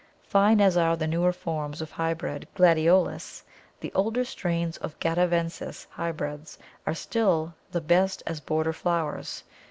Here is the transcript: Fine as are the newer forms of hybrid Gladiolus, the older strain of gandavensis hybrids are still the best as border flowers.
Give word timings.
Fine 0.23 0.61
as 0.61 0.77
are 0.77 0.97
the 0.97 1.05
newer 1.05 1.31
forms 1.31 1.79
of 1.79 1.91
hybrid 1.91 2.47
Gladiolus, 2.55 3.43
the 3.81 3.93
older 3.93 4.25
strain 4.25 4.73
of 4.81 4.97
gandavensis 4.97 5.85
hybrids 5.91 6.57
are 6.87 6.95
still 6.95 7.53
the 7.69 7.81
best 7.81 8.23
as 8.25 8.39
border 8.39 8.73
flowers. 8.73 9.43